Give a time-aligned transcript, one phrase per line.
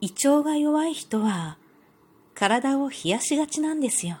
[0.00, 1.58] 胃腸が弱い人は
[2.34, 4.18] 体を冷やしがちなんですよ。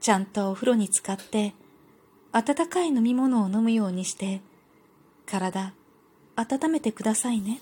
[0.00, 1.54] ちゃんとお風呂に浸かって
[2.32, 4.40] 温かい飲み物を飲むようにして
[5.26, 5.72] 体
[6.36, 7.60] 温めてくださいね。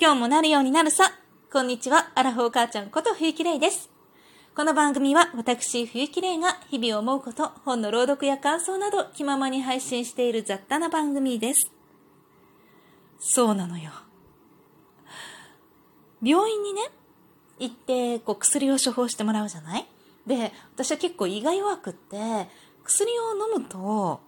[0.00, 1.12] 今日もなるようになるさ。
[1.50, 3.90] こんにちは、アラフォー母ちゃんこと冬木玲です。
[4.58, 11.70] この番組は私、冬木玲が日々思うこと、本の朗読や感想など気ままに配信している雑多な番組です。
[13.20, 13.92] そうなのよ。
[16.20, 16.80] 病院にね、
[17.60, 19.86] 行ってこう薬を処方してもらうじゃない？
[20.26, 22.16] で、私は結構胃が弱くって、
[22.82, 24.18] 薬を飲むと、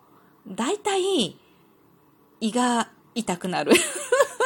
[0.46, 1.36] 大体
[2.40, 3.72] 胃が痛くなる。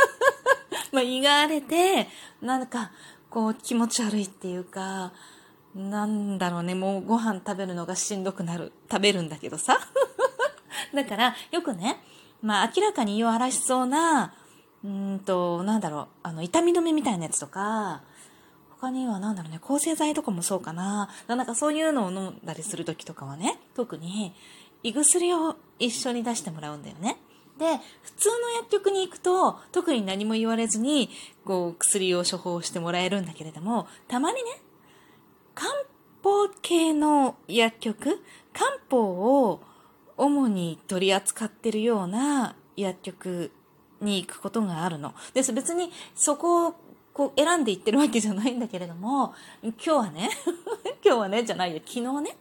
[0.93, 2.09] まあ胃が荒れて、
[2.41, 2.91] なんか
[3.29, 5.13] こう気持ち悪いっていうか、
[5.75, 8.73] なんだろうね、もうご飯食べるのがしんどくなる。
[8.91, 9.79] 食べるんだけどさ。
[10.95, 12.01] だから、よくね、
[12.43, 14.35] まあ明らかに胃を荒らしそうな、
[14.85, 18.03] うんと、なんだろう、あの、痛み止めみたいなやつとか、
[18.81, 21.09] 他にはなんだろうね、抗生剤とかもそうかな。
[21.27, 24.35] なんかそういうのを飲んだりするときとかはね、特に
[24.83, 27.19] 胃薬を一緒に出してもらうんだよね。
[27.59, 31.09] で、普通の薬局に行くと、特に何も言われずに、
[31.45, 34.61] こう、薬を処方してもらえるんだけれども、たまにね、
[35.55, 35.71] 漢
[36.23, 38.23] 方系の薬局？
[38.53, 39.03] 漢方
[39.43, 39.63] を
[40.17, 43.53] 主に取り扱ってるような薬局
[44.01, 45.15] に行くことがあるの。
[45.33, 45.53] です。
[45.53, 46.75] 別にそこを
[47.13, 50.31] こう選んでいってるわけじゃないんだけれども、今日はね、
[51.05, 52.37] 今日はね、じゃないよ、昨日ね、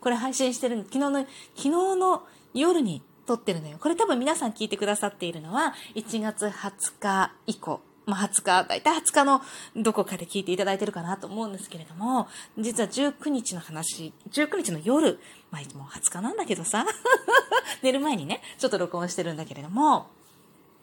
[0.00, 3.78] これ配信してる昨日の、昨日の夜に撮ってるのよ。
[3.80, 9.42] これ多分皆さん聞いてくださっているのは、1月20日以降まあ、20日、だいたい20日の
[9.76, 15.18] どこかで聞いていただいてるかなと思うんですけれども、実は19日の話、19日の夜、
[15.50, 16.86] まあ、もう20日なんだけどさ、
[17.82, 20.08] 寝る前にね、ちょっと録音してるんだけれども、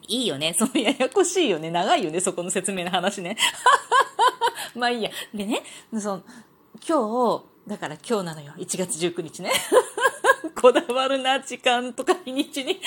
[0.06, 0.54] いいよね。
[0.58, 1.70] そのややこしいよね。
[1.70, 2.20] 長いよね。
[2.20, 3.38] そこの説明の話ね。
[4.76, 5.10] まあいいや。
[5.32, 5.62] でね、
[5.98, 6.22] その、
[6.86, 8.52] 今日、だから今日なのよ。
[8.58, 9.50] 1月19日ね。
[10.60, 12.80] こだわるな、時間とか日にちに。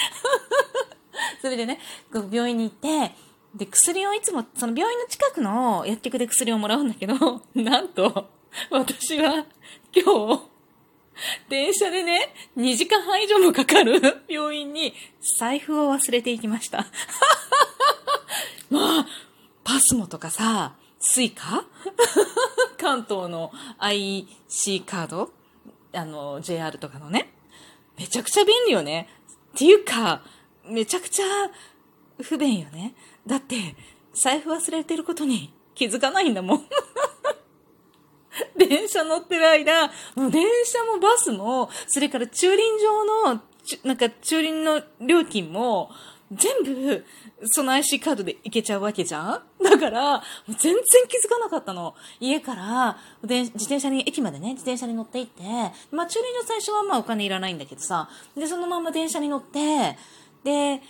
[1.41, 1.79] それでね、
[2.13, 3.15] 病院に行って、
[3.57, 8.29] で、薬をいつも、その病院の近くの薬局で薬をもらうんだけど、 なんと、
[8.69, 9.45] 私は
[9.93, 10.41] 今日、
[11.49, 14.93] 電車でね、2時間半以上もかかる 病院に
[15.39, 16.85] 財布を忘れていきました。
[18.69, 19.07] まあ、
[19.63, 21.65] パスモとかさ、スイカ？
[22.77, 25.33] 関東の IC カード？
[25.93, 27.33] あの、JR とかのね。
[27.97, 29.09] めちゃくちゃ便利よね。
[29.55, 30.21] っていうか、
[30.65, 31.25] めちゃくちゃ
[32.21, 32.93] 不便よね。
[33.27, 33.75] だって、
[34.13, 36.65] 財布忘れてることに気づかないんだもん。
[38.57, 43.41] 電車乗ってる間、もう電車もバスも、それから駐輪場の、
[43.83, 45.91] なんか駐輪の料金も、
[46.31, 47.05] 全部、
[47.45, 49.63] その IC カードで行けちゃうわけじゃん？
[49.63, 51.95] だから、全然気づかなかったの。
[52.19, 55.43] 家から、自転車に、駅までね、自転車に乗って行って、
[55.91, 59.97] まあ駐輪場最初はまあお金いらないんだけどさ、で、そのまま電車に乗って、
[60.43, 60.81] で、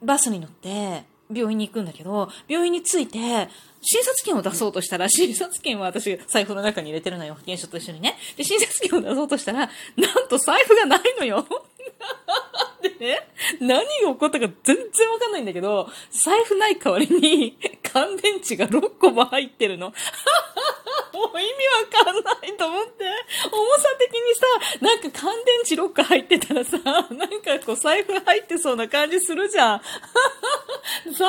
[0.00, 3.48] バスに乗って、病院に行くんだけど、病院に着いて、
[3.82, 8.16] 診察券を出そうとしたら、診察券は私財布の中に入れてるのよ、保険証と一緒にね。
[8.36, 11.46] で、診察券を出そうとしたら、なんと財布がないのよ。
[12.82, 13.28] でね、
[13.60, 19.92] 何が起こったか全然わかんないんだけど、財布ない代わりに、乾電池が6個も入ってるの。
[21.12, 21.52] もう意味
[21.98, 23.04] わかんないと思って、
[23.50, 24.46] 重さ的にさ、
[24.80, 29.82] なんか乾電池6個入ってたらさ、なんかこう財布入ってそうな感じするじゃん。
[31.12, 31.28] 財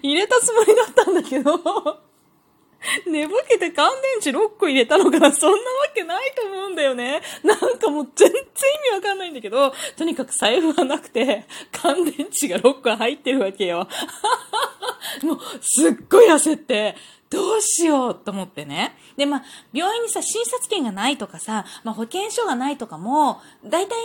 [0.00, 2.06] 布入れたつもりだったんだけど、
[3.06, 5.62] 寝ぼけて乾電池6個入れたのかなそんなわ
[5.94, 7.22] けないと思うんだよね。
[7.42, 8.42] なんかもう全然意
[8.90, 13.88] 味わかんないんだけど、とにかく財布はなくて、乾電池が6個入ってるわけよ。
[15.22, 16.96] もう、すっごい焦って、
[17.30, 18.96] どうしようと思ってね。
[19.16, 23.96] で、まあ、病院にさ、診察券がないとかさ、まあ、保険証がないとかも、大体、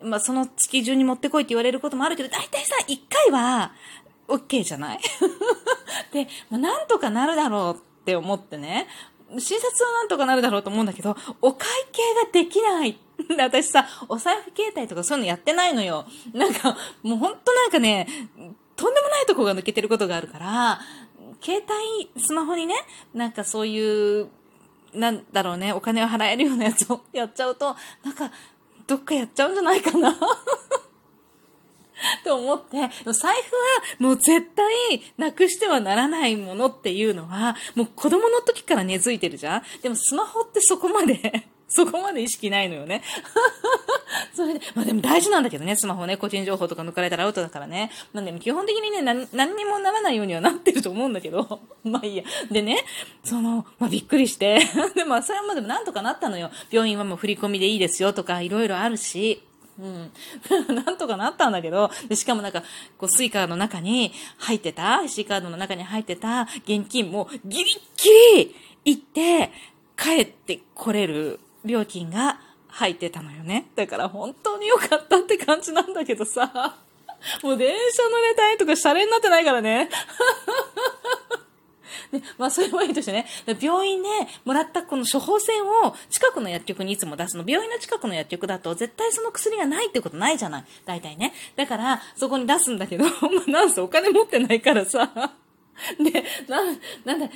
[0.00, 3.72] まあ、その月中に持ってこいって言われることもあるけど、大体さ、1回は、
[4.28, 5.00] OK じゃない？
[6.12, 8.88] で、まあ、なんとかなるだろうって思ってね、
[9.38, 12.98] 診察はなんとかなるだろうと思うんだけど、お会計ができない。
[13.38, 16.06] 私さ、お財布携帯とかそういうのやってないのよ。
[16.32, 18.06] なんか、もうほんとなんかね、
[18.76, 20.80] とんでもないとこが抜けてることがあるから、
[21.40, 22.74] 携帯、スマホにね、
[23.14, 24.28] なんかそういう、
[24.92, 27.74] なんだろうね、お金を払えるようなやつをやっちゃうと、
[28.04, 28.30] なんか、
[28.86, 30.10] どっかやっちゃうんじゃないかな
[32.24, 33.20] と思って、財布は
[33.98, 39.62] もう絶対なくしてはならないものっていうのは、もう子供の時から根付いてるじゃん？
[39.82, 43.02] でもスマホってそこまで そこまで意識ないのよね。
[44.36, 47.90] それで、まあでも大事なんだけどね、スマホね、個人情報とか抜かれたらアウトだからね。
[48.12, 52.24] まあでも基本的にね、何何にもならないようにはなってると思うんだけど、まあいいや。
[52.50, 52.84] でね、
[53.24, 54.60] その、まあびっくりして、
[54.94, 56.50] でもそれはまあでもなんとかなったのよ。
[56.70, 59.42] 病院はもう振り込みでいいですよとか、いろいろあるし。
[59.82, 60.12] うん。
[60.74, 62.62] なんとかなったんだけど、で、しかもなんか、
[62.96, 68.10] こう、スイカの中に入ってた、C カードの中に入ってた現金もギリッギ
[68.84, 69.50] リ行って、
[69.96, 73.66] 帰ってこれる料金が入ってたのよね。
[73.74, 76.76] だから本当に良かったって感じなんだけどさ、
[77.42, 79.90] もう電車乗れたいとかシャレになってないからね。
[82.12, 83.26] で、まあ、それはいいとしてね、
[83.60, 84.08] 病院で
[84.44, 87.44] もらったこの処方箋を近くの薬局にいつも出すの。
[87.46, 90.64] 病院の近くの薬局だと絶対その薬がないってことないじゃない。
[90.84, 91.32] 大体ね。
[91.56, 93.10] だから、そこに出すんだけど、ま
[93.46, 95.10] あ、なんせお金持ってないからさ。
[95.98, 96.62] で、な、
[97.04, 97.28] なんだ、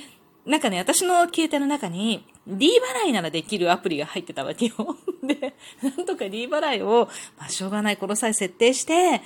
[0.45, 4.73] なんかね、私の携帯の中に D 払いならできるアプリが入ってたわけよ。
[5.21, 9.21] で、なんとか D 払いを、まあ、しょうがない、この際設定して、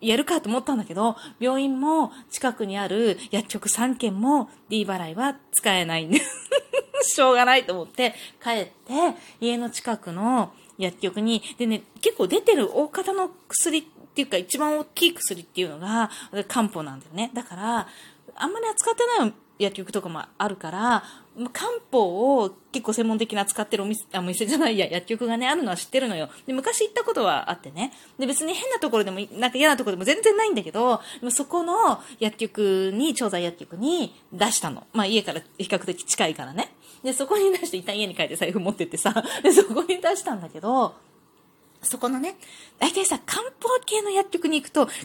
[0.00, 6.20] やるかと思ったんだけど、病院も近くにある薬局3軒も D 払いは使えないんで
[7.02, 8.72] しょうがないと思って帰って
[9.40, 13.82] 家の近くの薬局に、でね、結構出てる大方の薬っ
[14.14, 16.10] ていうか一番大きい薬っていうのが
[16.48, 17.30] 漢方なんだよね。
[17.34, 17.88] だから、
[18.34, 19.32] あんまり扱ってない
[19.62, 21.04] 薬局とかもあるから、
[21.52, 26.28] 漢方を結構専門的な使ってるお店、あ、お店じゃないや、薬局がね、あるのは知ってるのよ。
[26.46, 27.92] で、昔行ったことはあってね。
[28.18, 31.00] で、別に変なところでも、なんか嫌なところでも全然ないんだけど、
[31.30, 34.86] そこの薬局に、調剤薬局に出したの。
[34.92, 36.74] まあ家から比較的近いからね。
[37.02, 40.94] で、そこに出して、一旦家に帰って財布持ってってさ、で、そこに出したんだけど、
[41.82, 42.36] そこのね、
[42.78, 45.02] 大体さ、漢方系の薬局に行くと必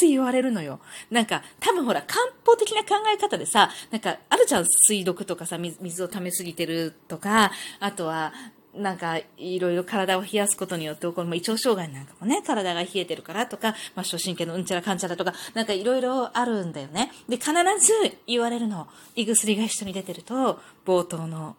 [0.00, 0.80] ず言われるのよ。
[1.10, 8.32] なんか、多分ほら、漢方的な考え方でさ、なんか、あるじゃん、水毒とかさ、水を溜めすぎてるとか、あとは、
[8.74, 17.12] なんか、いろいろ体を冷やすことによって、この胃腸障害なんかもね、体が冷えてるからとか、まあ、初心系のうんちゃらかんちゃらとか、なんかいろいろあるんだよね。
[17.28, 18.88] で、必ず言われるの。
[19.14, 21.56] 胃薬が一緒に出てると、冒頭の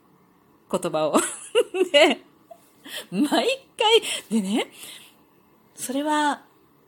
[0.71, 1.19] 言葉を。
[1.91, 2.21] で、
[3.11, 3.29] 毎
[3.77, 4.01] 回、
[4.31, 4.71] でね、
[5.75, 6.41] それは、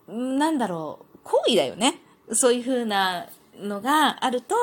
[0.08, 2.00] なんだろう、行為だよね。
[2.32, 3.28] そういう風な
[3.60, 4.56] のがあると、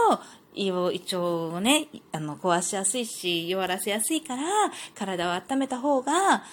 [0.54, 4.42] 胃を、胃腸をね、あの、壊しやすいし、弱らせやすいから、
[4.94, 6.44] 体を温めた方が、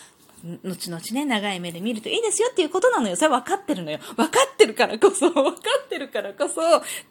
[0.64, 3.16] 後々ね、長い目で見るといいですよっていうことなのよ。
[3.18, 4.00] それ分かってるのよ。
[4.16, 6.62] 分かってるからこそ、分かってるからこそ、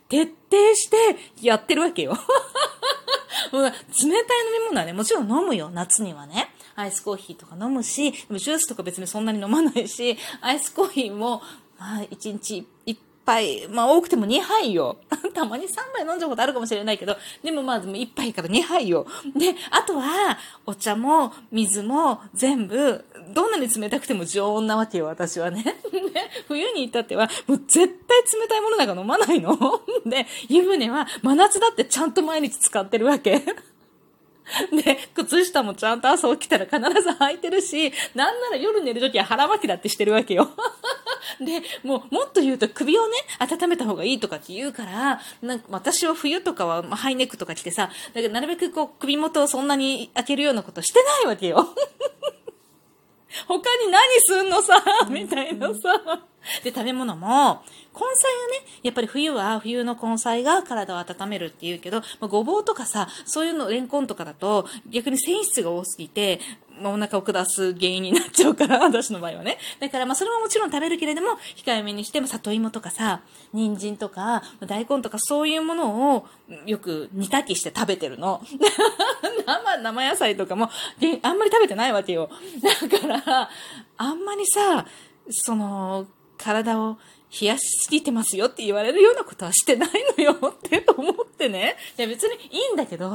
[0.08, 0.96] 徹底して
[1.42, 2.16] やってるわけよ。
[3.52, 3.72] 冷たい飲
[4.60, 6.54] み物はね、もちろん飲むよ、夏にはね。
[6.78, 11.42] アイスコーヒーとか飲むし、でもジュースとか別にそんなに飲まないし、アイスコーヒーも、
[11.76, 12.96] まあ、1日1
[13.26, 14.96] 杯、まあ多くても2杯よ。
[15.34, 19.08] たまに3杯飲んじゃうことあるかもしれないけど、でもまあでも1杯から2杯よ。
[19.34, 23.04] で、あとは、お茶も水も全部、
[23.34, 25.64] どんなに冷たくても常温なわけよ、私はね。
[25.64, 29.58] で、冬に至っては、もう絶対冷たいものなんか飲まないの。
[30.06, 33.42] で、湯船は真夏だってちゃんと毎日使ってるわけ。
[34.84, 40.50] で、靴下もちゃんと朝起きたら必ず履いてるし、なんなら夜寝るときは腹巻きだってしてるわけよ。
[41.40, 51.68] で、もう、もっと言うと首をね、温めた方がいいとかって言うから、なんか私は冬とかは、ハイネックとか着てさ、だからなるべくこう首元をそんなに開けるようなことしてないわけよ。
[53.46, 53.54] 他
[53.84, 56.22] に何すんのさ、みたいなさ。
[56.64, 57.62] で、食べ物も、
[57.94, 66.40] 根菜がね、やっぱり冬は冬の根菜が体を温めるって言うけど、まあ、ごぼうとかさ、そういうの、レンコンとかだと、逆に繊維質が多すぎて、
[66.80, 69.58] まあ、お腹を下す原因になっちゃうから、 私の場合はね。
[69.80, 73.22] だからまあそれはもちろん食べるけれども、控えめにしても里芋とかさ、
[73.52, 76.26] 人参とか、大根とかそういうものを
[76.66, 78.42] よく煮炊きして食べてるの。
[79.46, 80.70] 生、生野菜とかも、
[81.22, 82.30] あんまり食べてないわけよ。
[82.62, 83.50] だから、
[83.96, 84.86] あんまりさ、
[85.30, 86.06] その、
[86.48, 86.96] 体を
[87.40, 91.76] 冷やしすぎてますよって言われるようなことはしてないのよって思ってね。
[91.98, 93.10] いや別にいいんだけど、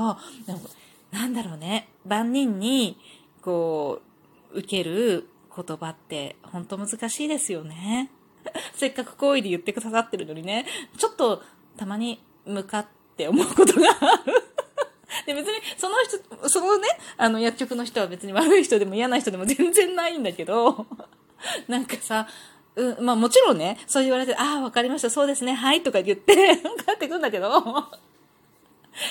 [1.12, 1.90] なんだろうね。
[2.06, 3.00] 万人に、
[3.42, 4.02] こ
[4.54, 8.12] う、受ける言葉って本当難しいですよね。
[8.76, 11.42] せっかく好意で言ってくださってるのにね、ちょっと
[11.76, 12.88] たまに向かっ
[13.18, 14.44] て思うことがある。
[15.26, 16.88] で、別に、その人、そのね、
[17.18, 20.86] あの、薬局の人は別に悪い人でも嫌な人でも全然ないんだけど、
[21.68, 22.28] なんかさ、
[22.76, 26.34] うん、まあもちろんね、そう言われて、ああ、わかりました、そうですね、はい、とか言って、
[26.86, 27.52] 帰ってくんだけど、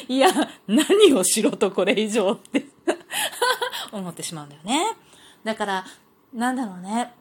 [0.08, 0.28] いや、
[0.66, 2.66] 何をしろとこれ以上って
[3.92, 4.96] 思ってしまうんだよね。
[5.44, 5.84] だから、
[6.32, 7.12] なんだろうね。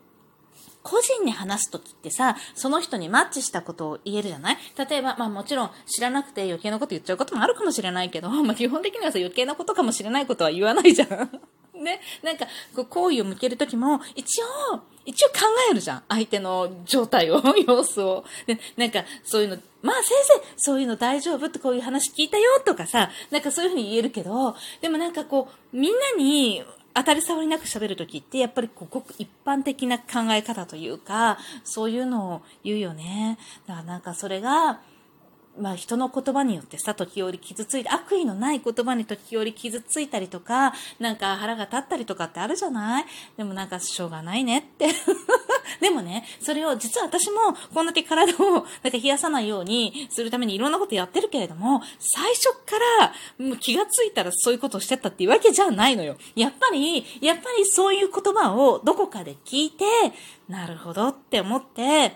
[0.83, 4.57] 個人に話すときってさ、その人にマッチしたことを言えるじゃない？
[4.89, 11.41] 例えば、まあもちろん知らなくて余計なこと言っちゃうこともあるかもしれないけど、まあ基本的にはさ余計なことかもしれないことは言わないじゃん。
[11.81, 12.45] ね、なんか、
[12.75, 15.35] こう、好意を向けるときも、一応、一応考
[15.69, 16.03] えるじゃん。
[16.07, 18.23] 相手の状態を、 様子を。
[18.45, 33.37] で、なんか、そういうの、まあ先生、そういうの大丈夫ってこういう話聞いたよとかさ、なんかそういうふうに言えるけど、でもなんかこう、みんなに当たり障りなく喋るときって、やっぱりこうごく一般的な考え方というか、そういうのを言うよね。
[33.65, 34.81] だからなんかそれが、
[35.59, 43.05] まあ人の言葉によってさ、時折傷ついて、悪意のない言葉に時折傷ついたりとか、なんか腹が立ったりとかってあるじゃない？
[43.37, 44.87] でもなんかしょうがないねって。
[45.79, 53.13] でもね、それを実は私もこんだけ体をなんか冷やさないようにするためにいろんなことやってるけれども、最初から
[53.45, 56.17] もう気がついたらそういうことをしてたっていうわけじゃないのよ。
[56.35, 59.85] やっぱり、やっぱりそういう言葉をどこかで聞いて、
[60.47, 62.15] なるほどって思って、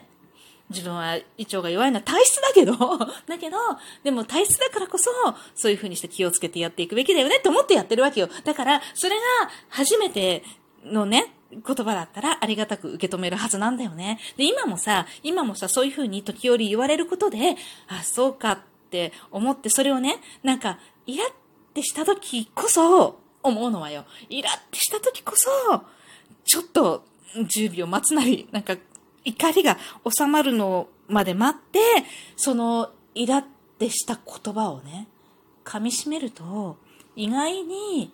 [0.70, 2.74] 自分は胃腸が弱いのは体質だけど、
[3.28, 3.58] だけど、
[4.04, 5.12] でも体質だからこそ、
[5.54, 8.30] そういう風にして気をつけてやっていくべきだよねって思ってやってるわけよ。
[8.44, 9.22] だから、それが
[9.70, 10.44] 初めて
[10.84, 14.20] のね、言葉だったらありがたく受け止めるはずなんだよね。
[14.38, 17.56] で、今もさ、今もさ、そういう風に時折言われることで、
[17.88, 21.30] あ、そうかって思って、それをね、なんか、イラっ
[21.74, 24.06] てした時こそ、思うのはよ。
[24.30, 25.50] イラってした時こそ、
[26.44, 27.06] ちょっと
[27.36, 28.76] 10秒待つなり、なんか
[29.25, 29.77] 怒りが
[30.10, 31.79] 収まるのまで待って、
[32.38, 33.46] そのイラっ
[33.79, 35.08] てした言葉をね、
[35.63, 36.77] 噛み締めると、
[37.15, 38.13] 意外に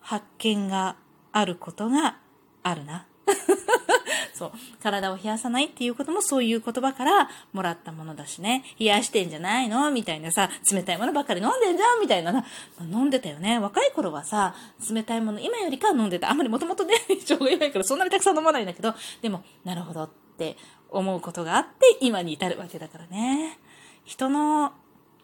[0.00, 0.96] 発見が
[1.32, 2.18] あることが
[2.62, 3.06] あるな。
[4.34, 4.52] そう。
[4.82, 8.64] 体を冷やさないっていうこともそういう言葉からもらったものだしね。
[8.78, 9.90] 冷やしてんじゃないの？
[9.90, 12.00] みたいなさ、冷たいものばっかり飲んでんじゃん？
[12.00, 12.44] みたいなな。
[12.80, 13.58] 飲んでたよね。
[13.58, 14.54] 若い頃はさ、
[14.90, 16.30] 冷たいもの、今よりかは飲んでた。
[16.30, 16.94] あんまりもともとね、
[17.28, 20.08] 腸が弱いからそんなにたくさん飲まないんだけど、でも、なるほど
[20.38, 20.56] って
[20.88, 23.58] 思うことがあって、今に至るわけだからね。
[24.04, 24.72] 人の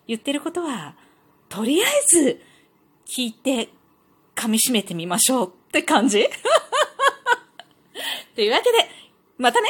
[0.08, 0.96] 言ってることは、
[1.48, 2.42] とりあえず
[3.06, 3.68] 聞いて
[4.34, 6.26] 噛み締めてみましょうって感じ
[8.34, 8.90] というわけで、
[9.38, 9.68] またね